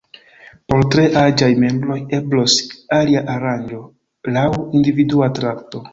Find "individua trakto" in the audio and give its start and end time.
4.81-5.85